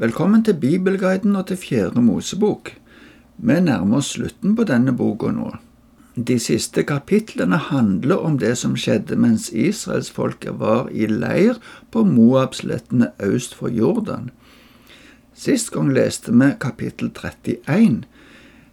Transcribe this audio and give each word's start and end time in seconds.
Velkommen 0.00 0.40
til 0.40 0.54
Bibelguiden 0.56 1.34
og 1.36 1.50
til 1.50 1.58
Fjerde 1.60 2.00
Mosebok. 2.00 2.70
Vi 3.36 3.56
nærmer 3.60 3.98
oss 3.98 4.14
slutten 4.14 4.54
på 4.56 4.64
denne 4.64 4.94
boka 4.96 5.28
nå. 5.28 5.50
De 6.16 6.38
siste 6.40 6.86
kapitlene 6.88 7.58
handler 7.66 8.22
om 8.24 8.38
det 8.40 8.54
som 8.62 8.78
skjedde 8.80 9.18
mens 9.20 9.50
israelsfolket 9.52 10.56
var 10.62 10.88
i 10.88 11.04
leir 11.10 11.60
på 11.92 12.06
Moabslettene 12.08 13.10
øst 13.28 13.58
for 13.60 13.68
Jordan. 13.68 14.30
Sist 15.36 15.68
gang 15.76 15.92
leste 15.92 16.32
vi 16.32 16.48
kapittel 16.64 17.12
31. 17.12 18.00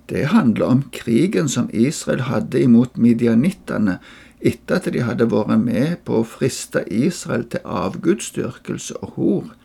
Det 0.07 0.25
handler 0.31 0.65
om 0.77 0.87
krigen 0.95 1.51
som 1.51 1.67
Israel 1.73 2.23
hadde 2.31 2.63
imot 2.63 2.95
midianittene 2.95 3.99
etter 4.39 4.79
at 4.79 4.91
de 4.95 5.03
hadde 5.03 5.27
vært 5.35 5.57
med 5.59 6.05
på 6.07 6.21
å 6.21 6.31
friste 6.39 6.87
Israel 6.87 7.49
til 7.51 7.67
avgudsdyrkelse 7.83 9.03
og 9.03 9.17
hor. 9.19 9.55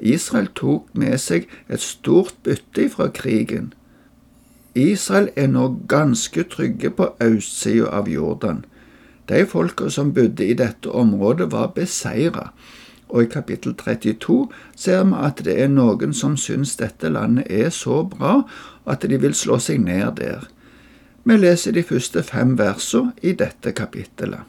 Israel 0.00 0.48
tok 0.54 0.88
med 0.92 1.18
seg 1.18 1.48
et 1.68 1.80
stort 1.80 2.34
bytte 2.42 2.88
fra 2.90 3.08
krigen. 3.08 3.72
Israel 4.74 5.28
er 5.36 5.46
nå 5.46 5.68
ganske 5.88 6.42
trygge 6.50 6.90
på 6.90 7.12
østsida 7.22 7.90
av 7.94 8.08
Jordan. 8.10 8.64
De 9.28 9.46
folka 9.46 9.88
som 9.90 10.12
bodde 10.14 10.46
i 10.46 10.54
dette 10.54 10.90
området, 10.90 11.52
var 11.52 11.72
beseira, 11.76 12.50
og 13.08 13.22
i 13.22 13.30
kapittel 13.30 13.74
32 13.74 14.48
ser 14.76 15.04
vi 15.04 15.20
at 15.22 15.44
det 15.46 15.54
er 15.62 15.70
noen 15.70 16.12
som 16.12 16.36
syns 16.36 16.74
dette 16.76 17.08
landet 17.08 17.46
er 17.50 17.70
så 17.70 18.02
bra 18.02 18.42
at 18.86 19.06
de 19.06 19.20
vil 19.20 19.34
slå 19.34 19.60
seg 19.62 19.80
ned 19.84 20.18
der. 20.18 20.48
Vi 21.24 21.36
leser 21.38 21.72
de 21.72 21.82
første 21.82 22.22
fem 22.22 22.58
versene 22.58 23.14
i 23.22 23.32
dette 23.32 23.72
kapittelet. 23.72 24.42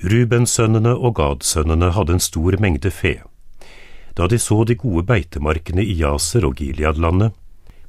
Rubensønnene 0.00 0.96
og 0.96 1.14
Gadsønnene 1.16 1.92
hadde 1.92 2.16
en 2.16 2.24
stor 2.24 2.56
mengde 2.60 2.90
fe. 2.90 3.18
Da 4.14 4.26
de 4.26 4.38
så 4.38 4.64
de 4.64 4.74
gode 4.74 5.06
beitemarkene 5.06 5.84
i 5.84 5.96
Jaser 6.00 6.46
og 6.46 6.58
Gileadlandet, 6.60 7.32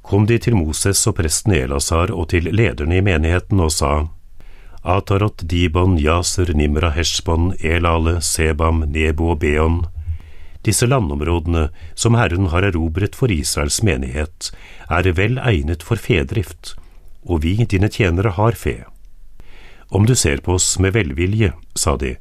kom 0.01 0.25
de 0.25 0.37
til 0.41 0.55
Moses 0.57 1.01
og 1.09 1.17
presten 1.19 1.53
Elasar 1.53 2.11
og 2.13 2.31
til 2.33 2.49
lederne 2.49 2.97
i 2.97 3.05
menigheten 3.05 3.61
og 3.61 3.71
sa, 3.73 3.93
Atarot, 4.81 5.43
Dibon, 5.45 5.97
Jaser, 6.01 6.53
Nimra, 6.57 6.89
Heshbon, 6.89 7.53
Elale, 7.61 8.17
Sebam, 8.21 8.81
Nebo 8.89 9.29
og 9.35 9.39
Beon. 9.43 9.83
Disse 10.65 10.87
landområdene 10.89 11.69
som 11.93 12.17
Herren 12.17 12.49
har 12.49 12.65
erobret 12.65 13.15
for 13.17 13.29
Israels 13.29 13.81
menighet, 13.85 14.49
er 14.89 15.11
vel 15.17 15.37
egnet 15.37 15.85
for 15.85 16.01
fedrift, 16.01 16.73
og 17.21 17.43
vi, 17.45 17.55
dine 17.65 17.89
tjenere, 17.93 18.33
har 18.37 18.57
fe. 18.57 18.81
Om 19.89 20.05
du 20.09 20.15
ser 20.15 20.41
på 20.41 20.57
oss 20.57 20.79
med 20.79 20.95
velvilje, 20.97 21.53
sa 21.75 21.97
de, 21.97 22.15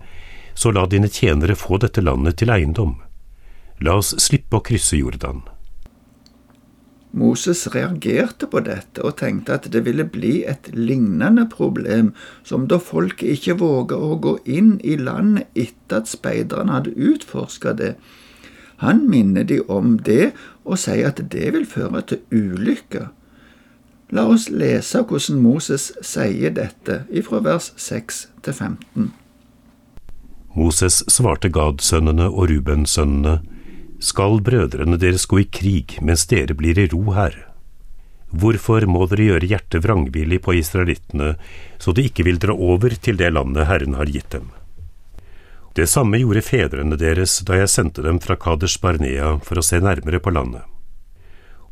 så 0.54 0.72
la 0.72 0.84
dine 0.86 1.08
tjenere 1.08 1.56
få 1.56 1.78
dette 1.80 2.04
landet 2.04 2.40
til 2.40 2.52
eiendom. 2.52 2.98
La 3.80 3.96
oss 3.96 4.12
slippe 4.20 4.58
å 4.58 4.64
krysse 4.64 4.98
Jordan. 5.00 5.40
Moses 7.12 7.64
reagerte 7.74 8.46
på 8.46 8.60
dette 8.62 9.02
og 9.02 9.16
tenkte 9.18 9.56
at 9.56 9.66
det 9.74 9.82
ville 9.86 10.04
bli 10.06 10.44
et 10.46 10.68
lignende 10.76 11.46
problem 11.50 12.12
som 12.46 12.68
da 12.70 12.78
folket 12.78 13.34
ikke 13.34 13.56
våga 13.58 13.96
å 13.98 14.18
gå 14.22 14.36
inn 14.44 14.76
i 14.86 14.94
landet 15.00 15.48
etter 15.58 16.04
at 16.04 16.10
speiderne 16.12 16.76
hadde 16.76 16.94
utforska 16.94 17.72
det. 17.80 17.94
Han 18.84 19.08
minner 19.10 19.44
de 19.44 19.58
om 19.66 19.96
det 20.06 20.30
og 20.62 20.78
sier 20.78 21.10
at 21.10 21.24
det 21.32 21.50
vil 21.56 21.66
føre 21.66 22.04
til 22.12 22.22
ulykker. 22.30 23.08
La 24.14 24.26
oss 24.30 24.48
lese 24.50 25.02
hvordan 25.02 25.42
Moses 25.42 25.90
sier 26.02 26.54
dette 26.54 27.04
ifra 27.10 27.42
vers 27.42 27.72
6 27.76 28.22
til 28.44 28.54
15. 28.54 29.10
Moses 30.54 31.02
svarte 31.10 31.50
Gad-sønnene 31.50 32.28
og 32.30 32.50
Ruben-sønnene 32.50 33.38
skal 34.00 34.40
brødrene 34.44 34.96
deres 35.00 35.26
gå 35.28 35.42
i 35.42 35.48
krig 35.48 35.98
mens 36.00 36.26
dere 36.30 36.56
blir 36.56 36.78
i 36.80 36.88
ro 36.92 37.12
her? 37.16 37.36
Hvorfor 38.30 38.86
må 38.86 39.04
dere 39.10 39.26
gjøre 39.26 39.50
hjertet 39.50 39.84
vrangvillig 39.84 40.38
på 40.44 40.54
israelittene, 40.60 41.34
så 41.82 41.92
de 41.92 42.06
ikke 42.06 42.24
vil 42.28 42.38
dra 42.42 42.54
over 42.54 42.94
til 42.94 43.18
det 43.18 43.32
landet 43.34 43.66
Herren 43.68 43.96
har 43.98 44.10
gitt 44.10 44.30
dem? 44.32 44.50
Det 45.74 45.86
samme 45.90 46.18
gjorde 46.18 46.42
fedrene 46.42 46.98
deres 46.98 47.38
da 47.46 47.58
jeg 47.60 47.70
sendte 47.70 48.02
dem 48.06 48.18
fra 48.22 48.36
Kaders 48.38 48.76
Barnea 48.82 49.36
for 49.46 49.60
å 49.60 49.64
se 49.66 49.78
nærmere 49.82 50.22
på 50.22 50.32
landet. 50.34 50.62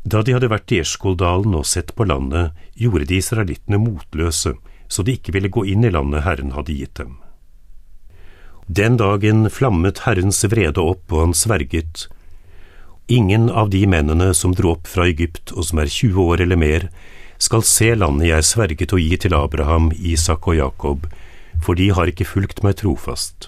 Da 0.03 0.21
de 0.23 0.35
hadde 0.35 0.51
vært 0.51 0.71
i 0.71 0.79
Eskoldalen 0.83 1.57
og 1.59 1.67
sett 1.67 1.91
på 1.95 2.07
landet, 2.07 2.53
gjorde 2.79 3.09
de 3.09 3.19
israelittene 3.19 3.79
motløse, 3.81 4.53
så 4.87 5.03
de 5.03 5.17
ikke 5.19 5.35
ville 5.35 5.51
gå 5.51 5.65
inn 5.67 5.83
i 5.83 5.91
landet 5.91 6.23
Herren 6.25 6.55
hadde 6.55 6.75
gitt 6.75 6.95
dem. 6.99 7.17
Den 8.69 8.97
dagen 9.01 9.49
flammet 9.49 10.03
Herrens 10.05 10.43
vrede 10.45 10.81
opp, 10.81 11.11
og 11.11 11.23
han 11.23 11.35
sverget, 11.35 12.07
Ingen 13.11 13.49
av 13.49 13.69
de 13.69 13.87
mennene 13.89 14.33
som 14.37 14.51
dro 14.53 14.75
opp 14.75 14.85
fra 14.87 15.07
Egypt 15.09 15.49
og 15.55 15.65
som 15.65 15.79
er 15.81 15.89
20 15.89 16.27
år 16.29 16.43
eller 16.43 16.59
mer, 16.61 16.83
skal 17.41 17.63
se 17.65 17.87
landet 17.95 18.27
jeg 18.29 18.45
sverget 18.45 18.93
å 18.93 18.99
gi 19.01 19.17
til 19.17 19.33
Abraham, 19.33 19.87
Isak 19.97 20.45
og 20.45 20.59
Jakob, 20.59 21.07
for 21.57 21.73
de 21.79 21.87
har 21.89 22.11
ikke 22.11 22.27
fulgt 22.29 22.61
meg 22.61 22.77
trofast. 22.83 23.47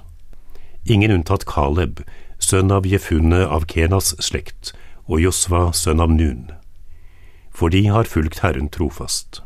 Ingen 0.89 1.13
unntatt 1.13 1.45
Kaleb, 1.45 2.01
sønn 2.41 2.73
av 2.73 2.89
Jefunne 2.89 3.43
av 3.45 3.67
Kenas 3.69 4.15
slekt, 4.17 4.73
og 5.05 5.21
Josva, 5.21 5.67
sønn 5.77 6.01
av 6.01 6.09
Nun. 6.09 6.49
For 7.53 7.69
de 7.69 7.83
har 7.93 8.09
fulgt 8.09 8.41
Herren 8.41 8.71
trofast. 8.73 9.43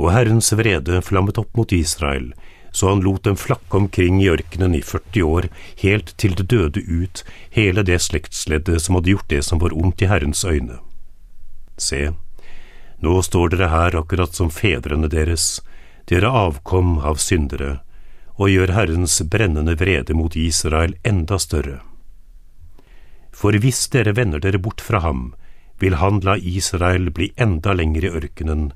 Og 0.00 0.08
Herrens 0.14 0.48
vrede 0.56 1.02
flammet 1.04 1.36
opp 1.36 1.52
mot 1.58 1.68
Israel, 1.68 2.30
så 2.76 2.88
han 2.88 3.00
lot 3.00 3.22
dem 3.24 3.36
flakke 3.40 3.76
omkring 3.76 4.18
i 4.20 4.28
ørkenen 4.28 4.74
i 4.76 4.82
40 4.84 5.22
år, 5.24 5.46
helt 5.80 6.10
til 6.20 6.34
det 6.36 6.44
døde 6.52 6.82
ut 6.84 7.22
hele 7.54 7.80
det 7.88 7.96
slektsleddet 8.04 8.82
som 8.84 8.98
hadde 8.98 9.14
gjort 9.14 9.30
det 9.32 9.38
som 9.46 9.62
var 9.62 9.72
ondt 9.72 10.02
i 10.04 10.08
Herrens 10.10 10.44
øyne. 10.44 10.76
Se, 11.80 12.10
nå 13.00 13.14
står 13.24 13.54
dere 13.54 13.70
her 13.72 13.96
akkurat 13.96 14.36
som 14.36 14.52
fedrene 14.52 15.08
deres, 15.08 15.62
dere 16.04 16.28
avkom 16.28 16.98
av 17.00 17.16
syndere, 17.16 17.78
og 18.36 18.52
gjør 18.52 18.74
Herrens 18.76 19.16
brennende 19.24 19.72
vrede 19.80 20.12
mot 20.12 20.36
Israel 20.36 20.92
enda 21.00 21.38
større. 21.40 21.78
For 23.32 23.56
hvis 23.56 23.86
dere 23.94 24.12
vender 24.20 24.44
dere 24.44 24.60
bort 24.60 24.84
fra 24.84 25.00
ham, 25.00 25.30
vil 25.80 25.96
han 25.96 26.20
la 26.28 26.36
Israel 26.36 27.08
bli 27.08 27.30
enda 27.40 27.72
lenger 27.72 28.04
i 28.04 28.12
ørkenen, 28.20 28.68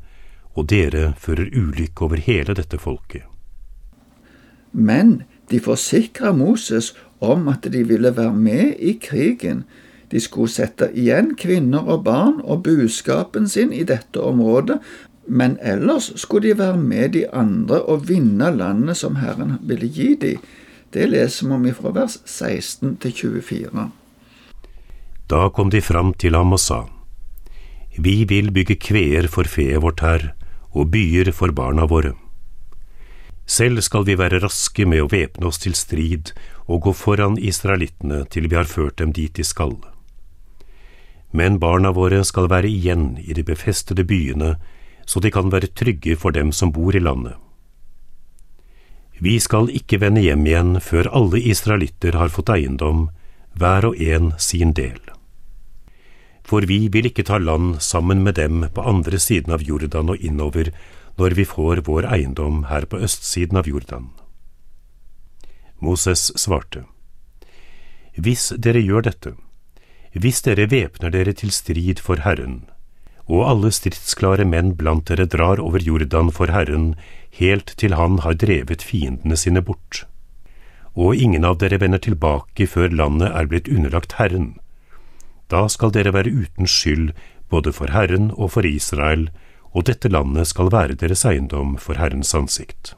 og 0.56 0.72
dere 0.72 1.12
fører 1.20 1.52
ulykke 1.52 2.08
over 2.08 2.24
hele 2.24 2.56
dette 2.56 2.80
folket. 2.80 3.28
Men 4.72 5.22
de 5.50 5.60
forsikra 5.60 6.32
Moses 6.32 6.94
om 7.20 7.48
at 7.48 7.66
de 7.72 7.84
ville 7.86 8.16
være 8.16 8.34
med 8.34 8.74
i 8.78 8.96
krigen. 9.02 9.64
De 10.10 10.20
skulle 10.20 10.50
sette 10.50 10.90
igjen 10.94 11.34
kvinner 11.38 11.86
og 11.86 12.04
barn 12.04 12.40
og 12.42 12.64
buskapen 12.66 13.48
sin 13.48 13.72
i 13.72 13.84
dette 13.86 14.20
området, 14.20 14.80
men 15.30 15.56
ellers 15.62 16.10
skulle 16.18 16.48
de 16.48 16.58
være 16.58 16.78
med 16.78 17.12
de 17.14 17.26
andre 17.30 17.82
og 17.82 18.08
vinne 18.08 18.50
landet 18.56 18.98
som 18.98 19.20
Herren 19.20 19.58
ville 19.62 19.86
gi 19.86 20.14
dem. 20.18 20.40
Det 20.90 21.06
leser 21.06 21.46
vi 21.46 21.54
om 21.54 21.68
fra 21.74 21.92
vers 21.94 22.18
16 22.26 22.96
til 22.98 23.12
24. 23.38 23.90
Da 25.30 25.48
kom 25.54 25.70
de 25.70 25.78
fram 25.80 26.10
til 26.18 26.34
ham 26.34 26.52
og 26.52 26.58
sa, 26.58 26.80
Vi 27.98 28.24
vil 28.24 28.50
bygge 28.50 28.74
kveer 28.74 29.28
for 29.28 29.44
feet 29.44 29.82
vårt 29.82 30.00
her, 30.00 30.32
og 30.74 30.90
byer 30.90 31.30
for 31.32 31.52
barna 31.54 31.86
våre. 31.86 32.14
Selv 33.50 33.82
skal 33.82 34.04
vi 34.06 34.14
være 34.14 34.38
raske 34.44 34.84
med 34.86 35.02
å 35.02 35.08
væpne 35.10 35.48
oss 35.48 35.58
til 35.58 35.74
strid 35.74 36.30
og 36.70 36.84
gå 36.86 36.92
foran 36.94 37.34
israelittene 37.34 38.22
til 38.30 38.46
vi 38.46 38.54
har 38.54 38.68
ført 38.70 39.00
dem 39.02 39.10
dit 39.16 39.34
de 39.34 39.46
skal. 39.46 39.74
Men 41.34 41.58
barna 41.62 41.90
våre 41.94 42.22
skal 42.26 42.46
være 42.50 42.70
igjen 42.70 43.16
i 43.18 43.34
de 43.34 43.42
befestede 43.46 44.06
byene, 44.06 44.54
så 45.06 45.18
de 45.18 45.32
kan 45.34 45.50
være 45.50 45.72
trygge 45.74 46.14
for 46.18 46.34
dem 46.34 46.52
som 46.54 46.70
bor 46.74 46.94
i 46.94 47.02
landet. 47.02 47.34
Vi 49.18 49.34
skal 49.42 49.68
ikke 49.74 49.98
vende 50.00 50.22
hjem 50.24 50.46
igjen 50.46 50.76
før 50.80 51.10
alle 51.12 51.42
israelitter 51.42 52.16
har 52.16 52.30
fått 52.32 52.54
eiendom, 52.54 53.08
hver 53.58 53.90
og 53.90 53.98
en 53.98 54.30
sin 54.38 54.72
del. 54.78 55.00
For 56.46 56.64
vi 56.66 56.86
vil 56.88 57.10
ikke 57.10 57.26
ta 57.26 57.38
land 57.38 57.82
sammen 57.82 58.22
med 58.22 58.38
dem 58.38 58.64
på 58.74 58.86
andre 58.86 59.18
siden 59.18 59.52
av 59.54 59.66
Jordan 59.66 60.14
og 60.14 60.22
innover, 60.22 60.70
når 61.20 61.36
vi 61.36 61.44
får 61.44 61.84
vår 61.84 62.08
eiendom 62.08 62.64
her 62.70 62.86
på 62.88 62.98
østsiden 63.04 63.60
av 63.60 63.68
Jordan. 63.68 64.08
Moses 65.80 66.30
svarte, 66.40 66.86
Hvis 68.16 68.50
dere 68.56 68.80
gjør 68.80 69.04
dette, 69.04 69.34
hvis 70.12 70.40
dere 70.42 70.66
væpner 70.70 71.12
dere 71.12 71.32
til 71.36 71.52
strid 71.52 72.00
for 72.00 72.24
Herren, 72.24 72.62
og 73.28 73.44
alle 73.46 73.70
stridsklare 73.70 74.46
menn 74.48 74.72
blant 74.76 75.06
dere 75.12 75.28
drar 75.30 75.60
over 75.62 75.78
Jordan 75.78 76.32
for 76.34 76.50
Herren 76.50 76.94
helt 77.36 77.76
til 77.76 77.94
han 77.94 78.18
har 78.24 78.40
drevet 78.40 78.82
fiendene 78.82 79.36
sine 79.36 79.62
bort, 79.62 80.06
og 80.96 81.14
ingen 81.14 81.44
av 81.44 81.60
dere 81.60 81.78
vender 81.80 82.02
tilbake 82.02 82.66
før 82.66 82.90
landet 82.90 83.30
er 83.30 83.46
blitt 83.46 83.68
underlagt 83.68 84.16
Herren, 84.18 84.56
da 85.52 85.66
skal 85.68 85.92
dere 85.92 86.14
være 86.16 86.32
uten 86.32 86.66
skyld 86.66 87.12
både 87.50 87.72
for 87.76 87.92
Herren 87.92 88.30
og 88.36 88.52
for 88.56 88.66
Israel, 88.66 89.28
og 89.72 89.86
dette 89.86 90.10
landet 90.10 90.50
skal 90.50 90.70
være 90.72 90.98
deres 90.98 91.24
eiendom 91.28 91.76
for 91.78 92.00
Herrens 92.00 92.34
ansikt. 92.34 92.94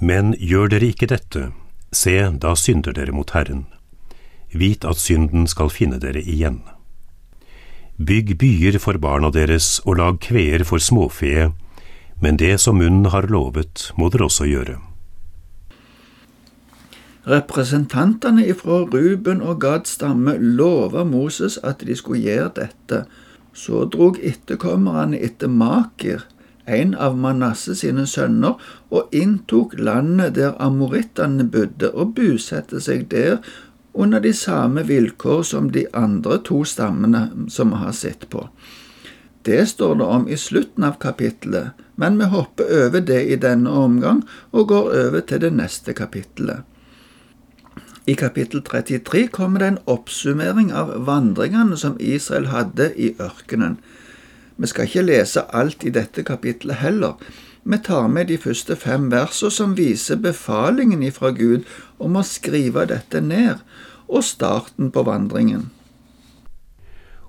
Men 0.00 0.34
gjør 0.38 0.70
dere 0.74 0.92
ikke 0.92 1.08
dette, 1.10 1.50
se, 1.92 2.16
da 2.42 2.54
synder 2.54 2.92
dere 2.92 3.14
mot 3.16 3.30
Herren. 3.30 3.66
vit 4.56 4.84
at 4.84 4.96
synden 4.96 5.46
skal 5.46 5.68
finne 5.68 5.98
dere 6.00 6.22
igjen. 6.22 6.62
Bygg 7.98 8.38
byer 8.38 8.78
for 8.78 8.96
barna 8.96 9.28
deres 9.30 9.80
og 9.84 9.98
lag 9.98 10.18
kveer 10.20 10.64
for 10.64 10.78
småfe, 10.80 11.52
men 12.20 12.36
det 12.36 12.60
som 12.60 12.78
munnen 12.78 13.10
har 13.12 13.28
lovet, 13.28 13.90
må 13.96 14.08
dere 14.08 14.28
også 14.30 14.48
gjøre. 14.48 14.78
Representantene 17.26 18.46
ifra 18.46 18.84
Ruben 18.86 19.42
og 19.42 19.60
Gads 19.60 19.96
stamme 19.98 20.36
lova 20.38 21.02
Moses 21.04 21.58
at 21.58 21.82
de 21.82 21.96
skulle 21.96 22.22
gjøre 22.22 22.52
dette. 22.60 23.02
Så 23.56 23.86
drog 23.88 24.18
etterkommerne 24.20 25.16
etter 25.16 25.48
Makir, 25.48 26.26
en 26.66 26.94
av 26.94 27.16
Manasse 27.16 27.76
sine 27.78 28.04
sønner, 28.10 28.58
og 28.92 29.14
inntok 29.16 29.78
landet 29.78 30.34
der 30.36 30.58
amorittene 30.60 31.46
bodde, 31.48 31.92
og 31.94 32.12
bosatte 32.18 32.82
seg 32.84 33.06
der 33.14 33.38
under 33.96 34.20
de 34.20 34.34
samme 34.36 34.84
vilkår 34.84 35.42
som 35.42 35.70
de 35.72 35.86
andre 35.96 36.36
to 36.44 36.64
stammene 36.68 37.30
som 37.48 37.72
vi 37.72 37.80
har 37.80 37.96
sett 37.96 38.28
på. 38.28 38.44
Det 39.46 39.62
står 39.70 39.94
det 39.94 40.04
om 40.04 40.28
i 40.28 40.36
slutten 40.36 40.84
av 40.84 40.98
kapittelet, 41.00 41.72
men 41.94 42.18
vi 42.18 42.28
hopper 42.28 42.68
over 42.84 43.00
det 43.00 43.22
i 43.30 43.36
denne 43.40 43.70
omgang 43.70 44.24
og 44.50 44.68
går 44.68 44.90
over 45.06 45.22
til 45.22 45.40
det 45.46 45.52
neste 45.54 45.94
kapittelet. 45.96 46.66
I 48.06 48.14
kapittel 48.14 48.62
33 48.62 49.26
kommer 49.28 49.60
det 49.60 49.66
en 49.66 49.78
oppsummering 49.84 50.72
av 50.72 50.92
vandringene 51.06 51.76
som 51.76 51.96
Israel 51.98 52.46
hadde 52.52 52.92
i 52.94 53.08
ørkenen. 53.18 53.80
Vi 54.56 54.68
skal 54.70 54.86
ikke 54.86 55.02
lese 55.02 55.42
alt 55.50 55.82
i 55.82 55.90
dette 55.90 56.22
kapittelet 56.22 56.78
heller. 56.84 57.16
Vi 57.66 57.78
tar 57.82 58.06
med 58.08 58.30
de 58.30 58.36
første 58.38 58.76
fem 58.78 59.08
versene 59.10 59.50
som 59.50 59.74
viser 59.74 60.20
befalingen 60.22 61.02
ifra 61.02 61.32
Gud 61.34 61.64
om 61.98 62.14
å 62.14 62.22
skrive 62.22 62.84
dette 62.86 63.20
ned, 63.20 63.58
og 64.06 64.22
starten 64.24 64.92
på 64.94 65.02
vandringen. 65.02 65.72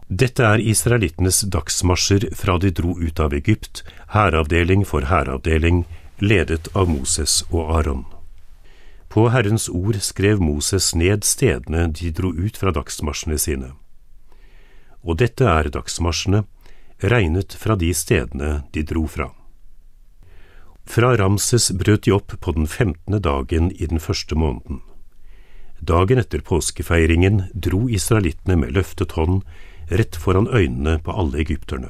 Dette 0.07 0.45
er 0.45 0.61
israelittenes 0.61 1.41
dagsmarsjer 1.51 2.29
fra 2.37 2.59
de 2.61 2.69
dro 2.71 2.93
ut 3.01 3.19
av 3.19 3.33
Egypt, 3.33 3.81
hæravdeling 4.13 4.85
for 4.85 5.09
hæravdeling, 5.09 5.87
ledet 6.21 6.69
av 6.77 6.85
Moses 6.87 7.41
og 7.49 7.73
Aron. 7.79 8.05
På 9.17 9.29
Herrens 9.29 9.69
ord 9.69 9.97
skrev 10.05 10.37
Moses 10.45 10.91
ned 10.93 11.23
stedene 11.25 11.87
de 11.89 12.11
dro 12.13 12.29
ut 12.37 12.57
fra 12.61 12.69
dagsmarsjene 12.69 13.39
sine. 13.41 13.69
Og 15.01 15.17
dette 15.17 15.41
er 15.49 15.71
dagsmarsjene, 15.73 16.43
regnet 17.01 17.55
fra 17.57 17.73
de 17.81 17.87
stedene 17.97 18.51
de 18.75 18.83
dro 18.85 19.07
fra. 19.09 19.31
Fra 20.85 21.15
Ramses 21.17 21.71
brøt 21.79 22.05
de 22.05 22.13
opp 22.13 22.35
på 22.43 22.53
den 22.53 22.69
femtende 22.69 23.17
dagen 23.25 23.71
i 23.73 23.87
den 23.89 23.97
første 23.97 24.37
måneden. 24.37 24.83
Dagen 25.81 26.21
etter 26.21 26.43
påskefeiringen 26.45 27.47
dro 27.53 27.87
israelittene 27.89 28.59
med 28.61 28.75
løftet 28.77 29.15
hånd 29.17 29.39
rett 29.89 30.19
foran 30.27 30.45
øynene 30.45 30.99
på 31.01 31.15
alle 31.23 31.41
egypterne. 31.41 31.89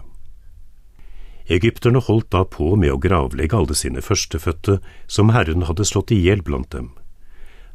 Egypterne 1.51 1.99
holdt 2.07 2.31
da 2.31 2.45
på 2.47 2.71
med 2.79 2.95
å 2.95 3.01
gravlegge 3.03 3.59
alle 3.59 3.75
sine 3.75 3.99
førstefødte 3.99 4.77
som 5.11 5.35
Herren 5.35 5.67
hadde 5.67 5.89
slått 5.91 6.15
i 6.15 6.21
hjel 6.23 6.39
blant 6.39 6.71
dem. 6.71 6.93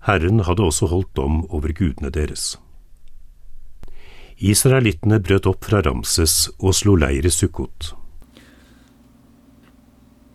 Herren 0.03 0.43
hadde 0.49 0.65
også 0.67 0.89
holdt 0.91 1.13
dom 1.17 1.45
over 1.51 1.71
gudene 1.79 2.11
deres. 2.11 2.57
Israelittene 4.43 5.21
brøt 5.23 5.47
opp 5.47 5.69
fra 5.69 5.83
Ramses 5.87 6.49
og 6.59 6.75
slo 6.75 6.97
leir 6.99 7.27
i 7.29 7.31
Sukkot. 7.31 7.93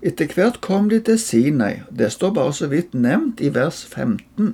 Etter 0.07 0.31
hvert 0.31 0.61
kom 0.63 0.87
de 0.87 1.01
til 1.03 1.17
Sinai, 1.19 1.81
det 1.91 2.13
står 2.13 2.31
bare 2.37 2.53
så 2.55 2.69
vidt 2.71 2.93
nevnt 2.95 3.41
i 3.43 3.49
vers 3.51 3.81
15, 3.83 4.53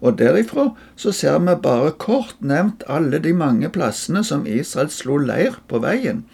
og 0.00 0.16
derifra 0.18 0.70
så 0.98 1.12
ser 1.14 1.38
vi 1.44 1.54
bare 1.62 1.92
kort 2.00 2.40
nevnt 2.40 2.82
alle 2.88 3.20
de 3.22 3.34
mange 3.36 3.68
plassene 3.70 4.24
som 4.26 4.48
Israel 4.48 4.90
slo 4.90 5.20
leir 5.20 5.60
på 5.70 5.78
veien. 5.84 6.24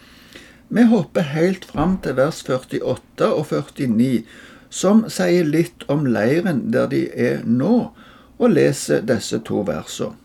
Vi 0.73 0.87
hopper 0.89 1.27
helt 1.35 1.67
fram 1.69 1.99
til 2.03 2.17
vers 2.17 2.41
48 2.47 3.29
og 3.29 3.45
49, 3.51 4.25
som 4.71 5.05
sier 5.11 5.45
litt 5.45 5.85
om 5.93 6.07
leiren 6.07 6.71
der 6.73 6.89
de 6.91 7.05
er 7.13 7.43
nå, 7.45 7.91
og 8.39 8.53
leser 8.53 9.03
disse 9.07 9.41
to 9.45 9.63
versene. 9.67 10.17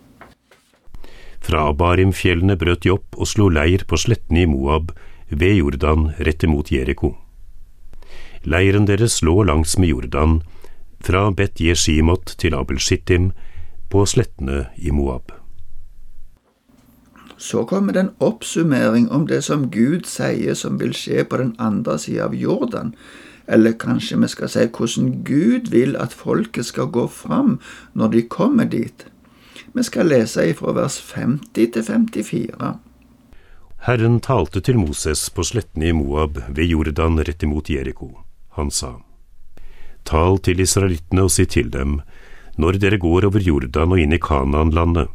Fra 1.42 1.66
Abarimfjellene 1.72 2.56
brøt 2.60 2.84
de 2.86 2.92
opp 2.94 3.18
og 3.18 3.28
slo 3.28 3.48
leir 3.50 3.82
på 3.90 3.98
slettene 3.98 4.44
i 4.44 4.50
Moab, 4.50 4.92
ved 5.32 5.58
Jordan 5.58 6.12
rett 6.20 6.44
imot 6.44 6.70
Jeriko. 6.72 7.16
Leiren 8.44 8.86
deres 8.86 9.22
lå 9.26 9.42
langs 9.48 9.78
med 9.80 9.90
Jordan, 9.94 10.42
fra 11.02 11.30
Bet 11.32 11.62
Jeshimot 11.62 12.36
til 12.38 12.54
Abel 12.58 12.80
Shittim, 12.80 13.32
på 13.90 14.06
slettene 14.06 14.68
i 14.78 14.92
Moab. 14.94 15.32
Så 17.42 17.66
kommer 17.66 17.94
det 17.94 18.04
en 18.06 18.14
oppsummering 18.22 19.10
om 19.10 19.26
det 19.28 19.42
som 19.44 19.72
Gud 19.74 20.06
sier 20.06 20.54
som 20.54 20.78
vil 20.80 20.94
skje 20.94 21.26
på 21.26 21.42
den 21.42 21.56
andre 21.58 21.98
sida 22.00 22.28
av 22.28 22.38
Jordan, 22.38 22.94
eller 23.48 23.78
kanskje 23.80 24.20
vi 24.22 24.30
skal 24.32 24.52
si 24.52 24.68
hvordan 24.68 25.12
Gud 25.28 25.72
vil 25.72 25.96
at 26.00 26.14
folket 26.14 26.66
skal 26.70 26.92
gå 26.94 27.08
fram 27.08 27.60
når 27.94 28.14
de 28.16 28.22
kommer 28.28 28.70
dit. 28.70 29.06
Vi 29.74 29.84
skal 29.84 30.12
lese 30.12 30.50
ifra 30.52 30.74
vers 30.76 31.00
50 31.14 31.72
til 31.74 31.84
54. 31.84 32.74
Herren 33.88 34.20
talte 34.20 34.62
til 34.62 34.78
Moses 34.78 35.30
på 35.34 35.44
slettene 35.48 35.88
i 35.90 35.96
Moab 35.96 36.38
ved 36.50 36.68
Jordan 36.70 37.18
rett 37.26 37.44
imot 37.44 37.70
Jeriko. 37.70 38.12
Han 38.58 38.70
sa, 38.70 39.00
Tal 40.06 40.38
til 40.44 40.60
israelittene 40.62 41.24
og 41.26 41.32
si 41.34 41.46
til 41.46 41.72
dem, 41.74 42.02
når 42.58 42.78
dere 42.82 43.00
går 43.02 43.26
over 43.30 43.42
Jordan 43.42 43.96
og 43.96 44.02
inn 44.02 44.14
i 44.14 44.20
Kanaan-landet, 44.22 45.08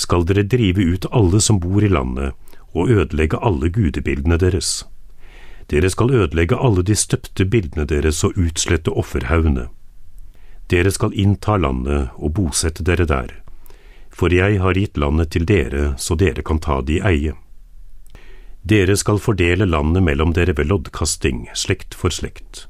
skal 0.00 0.24
dere 0.24 0.46
drive 0.48 0.80
ut 0.94 1.08
alle 1.12 1.40
som 1.44 1.58
bor 1.60 1.84
i 1.84 1.90
landet, 1.92 2.32
og 2.72 2.88
ødelegge 2.88 3.40
alle 3.42 3.68
gudebildene 3.68 4.38
deres. 4.38 4.84
Dere 5.70 5.90
skal 5.90 6.10
ødelegge 6.10 6.58
alle 6.58 6.82
de 6.82 6.96
støpte 6.98 7.44
bildene 7.46 7.86
deres 7.86 8.24
og 8.26 8.38
utslette 8.38 8.90
offerhaugene. 8.90 9.68
Dere 10.70 10.90
skal 10.90 11.14
innta 11.14 11.56
landet 11.56 12.10
og 12.16 12.34
bosette 12.34 12.82
dere 12.86 13.06
der, 13.06 13.30
for 14.10 14.34
jeg 14.34 14.58
har 14.62 14.74
gitt 14.74 14.98
landet 14.98 15.30
til 15.34 15.46
dere 15.46 15.94
så 15.98 16.16
dere 16.18 16.42
kan 16.46 16.58
ta 16.62 16.80
det 16.82 16.98
i 16.98 17.04
eie. 17.06 17.36
Dere 18.62 18.96
skal 18.96 19.22
fordele 19.22 19.66
landet 19.66 20.02
mellom 20.04 20.34
dere 20.36 20.54
ved 20.58 20.68
loddkasting, 20.68 21.46
slekt 21.54 21.94
for 21.94 22.12
slekt. 22.12 22.66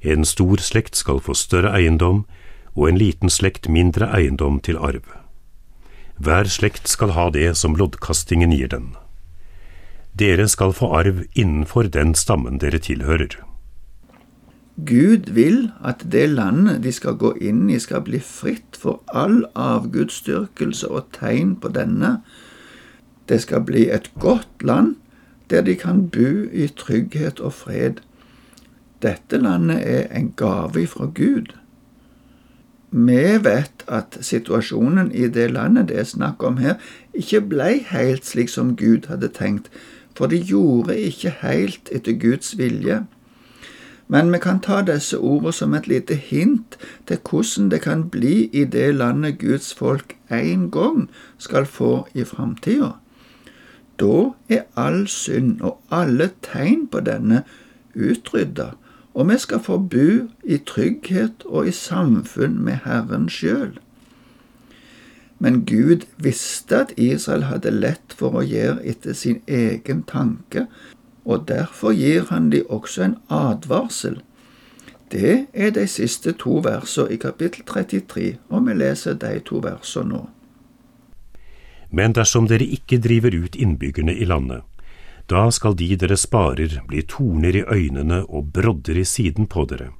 En 0.00 0.24
stor 0.24 0.58
slekt 0.62 0.96
skal 0.96 1.20
få 1.20 1.34
større 1.34 1.72
eiendom, 1.76 2.24
og 2.74 2.88
en 2.88 2.98
liten 2.98 3.30
slekt 3.30 3.68
mindre 3.68 4.08
eiendom 4.14 4.60
til 4.60 4.78
arv. 4.78 5.04
Hver 6.18 6.50
slekt 6.50 6.88
skal 6.88 7.14
ha 7.14 7.28
det 7.30 7.52
som 7.58 7.76
loddkastingen 7.78 8.54
gir 8.54 8.70
den. 8.74 8.94
Dere 10.18 10.48
skal 10.48 10.72
få 10.74 10.88
arv 10.98 11.22
innenfor 11.38 11.90
den 11.94 12.14
stammen 12.18 12.58
dere 12.58 12.80
tilhører. 12.82 13.36
Gud 14.86 15.30
vil 15.34 15.70
at 15.84 16.04
det 16.12 16.28
landet 16.30 16.82
de 16.82 16.92
skal 16.94 17.18
gå 17.18 17.32
inn 17.42 17.68
i, 17.70 17.78
skal 17.82 18.02
bli 18.06 18.18
fritt 18.22 18.78
for 18.78 19.02
all 19.10 19.44
avgudsdyrkelse 19.54 20.90
og 20.90 21.10
tegn 21.14 21.56
på 21.58 21.70
denne. 21.74 22.20
Det 23.28 23.40
skal 23.42 23.62
bli 23.66 23.88
et 23.90 24.10
godt 24.18 24.62
land 24.62 24.96
der 25.50 25.62
de 25.66 25.74
kan 25.74 26.06
bo 26.10 26.46
i 26.52 26.68
trygghet 26.76 27.40
og 27.40 27.52
fred. 27.52 28.02
Dette 29.02 29.38
landet 29.38 29.82
er 29.82 30.06
en 30.14 30.32
gave 30.36 30.86
fra 30.86 31.06
Gud. 31.14 31.54
Vi 32.90 33.22
vet 33.44 33.84
at 33.86 34.18
situasjonen 34.20 35.12
i 35.12 35.28
det 35.28 35.50
landet 35.50 35.88
det 35.88 35.98
er 35.98 36.08
snakk 36.08 36.42
om 36.42 36.56
her, 36.62 36.78
ikke 37.12 37.40
ble 37.50 37.70
helt 37.90 38.26
slik 38.26 38.48
som 38.48 38.76
Gud 38.76 39.10
hadde 39.10 39.28
tenkt, 39.28 39.68
for 40.18 40.26
de 40.26 40.40
gjorde 40.42 40.98
ikke 40.98 41.30
helt 41.44 41.88
etter 41.94 42.16
Guds 42.18 42.56
vilje. 42.58 43.04
Men 44.08 44.32
vi 44.32 44.40
kan 44.42 44.58
ta 44.64 44.80
disse 44.82 45.18
ordene 45.18 45.52
som 45.52 45.74
et 45.76 45.86
lite 45.86 46.16
hint 46.16 46.78
til 47.06 47.20
hvordan 47.28 47.68
det 47.70 47.82
kan 47.84 48.08
bli 48.10 48.48
i 48.52 48.64
det 48.64 48.94
landet 48.96 49.38
Guds 49.38 49.74
folk 49.74 50.16
en 50.32 50.70
gang 50.74 51.06
skal 51.38 51.66
få 51.66 52.08
i 52.14 52.24
framtida. 52.24 52.96
Da 54.00 54.30
er 54.48 54.66
all 54.76 55.06
synd 55.06 55.60
og 55.60 55.78
alle 55.90 56.30
tegn 56.42 56.86
på 56.90 57.00
denne 57.04 57.42
utrydda, 57.94 58.72
og 59.14 59.28
vi 59.30 59.38
skal 59.38 59.60
få 59.60 59.78
bo 59.78 60.10
i 60.44 60.58
trygghet 60.66 61.44
og 61.46 61.68
i 61.68 61.74
samfunn 61.74 62.58
med 62.64 62.84
Herren 62.84 63.28
sjøl. 63.28 63.78
Men 65.38 65.64
Gud 65.64 66.04
visste 66.16 66.82
at 66.82 66.94
Israel 66.98 67.46
hadde 67.46 67.70
lett 67.70 68.14
for 68.18 68.40
å 68.40 68.46
gjøre 68.46 68.82
etter 68.82 69.14
sin 69.14 69.38
egen 69.46 70.02
tanke, 70.02 70.66
og 71.24 71.46
derfor 71.46 71.94
gir 71.94 72.26
han 72.30 72.50
de 72.50 72.64
også 72.66 73.04
en 73.04 73.16
advarsel. 73.28 74.18
Det 75.12 75.46
er 75.52 75.70
de 75.72 75.86
siste 75.88 76.34
to 76.36 76.58
versene 76.64 77.14
i 77.14 77.20
kapittel 77.20 77.64
33, 77.64 78.34
og 78.50 78.66
vi 78.66 78.74
leser 78.76 79.14
de 79.20 79.38
to 79.46 79.62
versene 79.64 80.10
nå. 80.10 80.24
Men 81.90 82.12
dersom 82.12 82.48
dere 82.50 82.66
ikke 82.68 82.98
driver 83.00 83.32
ut 83.32 83.56
innbyggerne 83.56 84.12
i 84.12 84.26
landet, 84.28 84.66
da 85.28 85.48
skal 85.52 85.76
de 85.76 85.94
dere 85.96 86.16
sparer 86.16 86.80
bli 86.88 87.02
torner 87.08 87.56
i 87.56 87.64
øynene 87.64 88.22
og 88.28 88.50
brodder 88.52 88.98
i 88.98 89.04
siden 89.04 89.48
på 89.48 89.64
dere. 89.68 89.90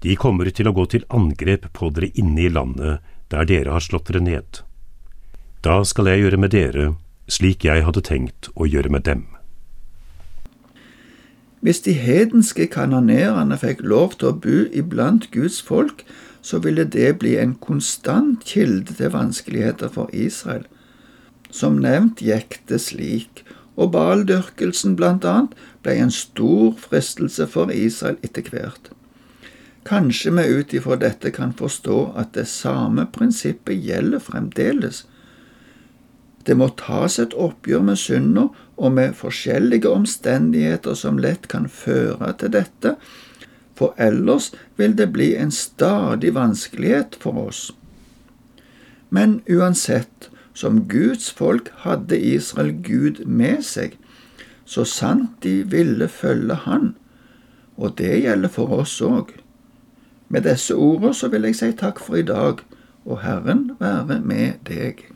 De 0.00 0.14
kommer 0.16 0.48
til 0.54 0.68
å 0.68 0.74
gå 0.76 0.84
til 0.92 1.04
angrep 1.08 1.72
på 1.74 1.90
dere 1.90 2.12
inne 2.14 2.44
i 2.46 2.52
landet 2.52 3.04
der 3.32 3.48
dere 3.48 3.74
har 3.76 3.84
slått 3.84 4.08
dere 4.08 4.24
ned. 4.24 4.62
Da 5.64 5.82
skal 5.84 6.08
jeg 6.12 6.24
gjøre 6.24 6.40
med 6.40 6.54
dere 6.54 6.94
slik 7.28 7.66
jeg 7.68 7.84
hadde 7.84 8.02
tenkt 8.04 8.48
å 8.56 8.66
gjøre 8.66 8.90
med 8.92 9.04
dem. 9.08 9.26
Hvis 11.60 11.82
de 11.84 11.92
hedenske 11.98 12.68
kanonerene 12.70 13.58
fikk 13.58 13.82
lov 13.82 14.16
til 14.18 14.30
å 14.30 14.38
bo 14.44 14.58
iblant 14.70 15.28
Guds 15.34 15.58
folk, 15.60 16.04
så 16.40 16.60
ville 16.62 16.86
det 16.86 17.18
bli 17.20 17.34
en 17.36 17.56
konstant 17.60 18.44
kilde 18.46 18.94
til 18.94 19.10
vanskeligheter 19.12 19.90
for 19.92 20.12
Israel. 20.14 20.64
Som 21.50 21.80
nevnt 21.82 22.22
gikk 22.22 22.60
det 22.70 22.80
slik, 22.84 23.42
og 23.78 23.92
baldyrkelsen 23.94 24.94
blant 24.98 25.26
annet 25.26 25.58
ble 25.82 25.98
en 25.98 26.14
stor 26.14 26.78
fristelse 26.78 27.46
for 27.50 27.74
Israel 27.74 28.18
etter 28.26 28.46
hvert. 28.50 28.90
Kanskje 29.88 30.30
vi 30.36 30.42
ut 30.52 30.74
ifra 30.74 30.98
dette 31.00 31.30
kan 31.32 31.54
forstå 31.56 31.98
at 32.20 32.34
det 32.36 32.44
samme 32.50 33.06
prinsippet 33.12 33.80
gjelder 33.80 34.20
fremdeles. 34.20 35.06
Det 36.44 36.56
må 36.60 36.68
tas 36.76 37.16
et 37.22 37.32
oppgjør 37.32 37.86
med 37.86 37.96
synda 38.00 38.48
og 38.76 38.92
med 38.98 39.16
forskjellige 39.16 39.88
omstendigheter 39.88 40.96
som 40.96 41.20
lett 41.20 41.48
kan 41.48 41.70
føre 41.72 42.34
til 42.40 42.52
dette, 42.52 42.94
for 43.78 43.96
ellers 43.96 44.50
vil 44.76 44.96
det 44.98 45.08
bli 45.14 45.30
en 45.40 45.54
stadig 45.54 46.34
vanskelighet 46.36 47.16
for 47.22 47.48
oss. 47.48 47.64
Men 49.08 49.40
uansett, 49.48 50.28
som 50.52 50.84
Guds 50.90 51.30
folk 51.32 51.72
hadde 51.86 52.18
Israel 52.18 52.74
Gud 52.84 53.24
med 53.24 53.64
seg, 53.64 53.94
så 54.68 54.84
sant 54.84 55.38
de 55.40 55.62
ville 55.64 56.08
følge 56.12 56.56
Han, 56.68 56.96
og 57.76 57.94
det 57.96 58.18
gjelder 58.24 58.52
for 58.52 58.82
oss 58.82 58.98
òg. 59.00 59.30
Med 60.28 60.44
disse 60.44 60.76
ordene 60.76 61.14
så 61.14 61.28
vil 61.32 61.48
jeg 61.48 61.56
si 61.56 61.70
takk 61.72 62.00
for 62.04 62.18
i 62.20 62.26
dag, 62.26 62.60
og 63.08 63.22
Herren 63.22 63.70
være 63.80 64.20
med 64.20 64.60
deg. 64.68 65.06